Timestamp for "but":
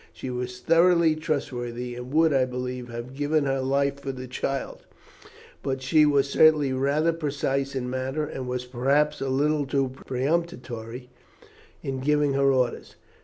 5.61-5.83